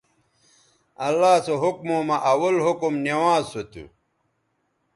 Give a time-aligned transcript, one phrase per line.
[1.05, 3.85] اللہ سو حکموں مہ اول حکم نوانز سو تھو